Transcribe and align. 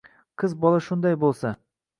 Qiz 0.43 0.55
bola 0.63 0.81
shunday 0.87 1.21
bo‘lsa! 1.27 1.57